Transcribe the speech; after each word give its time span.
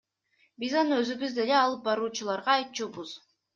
Биз 0.63 0.73
аны 0.81 0.97
өзүбүз 1.01 1.35
деле 1.41 1.55
алып 1.59 1.85
баруучуларга 1.91 2.57
айтчубуз. 2.59 3.17